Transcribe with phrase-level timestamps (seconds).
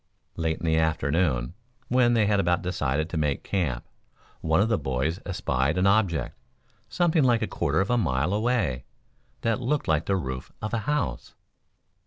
[0.35, 1.53] Late in the afternoon,
[1.87, 3.87] when they had about decided to make camp,
[4.39, 6.35] one of the boys espied an object,
[6.89, 8.85] something like a quarter of a mile away,
[9.41, 11.35] that looked like the roof of a house.